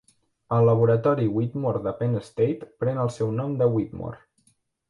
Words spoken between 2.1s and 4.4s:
State pren el seu nom de Whitmore.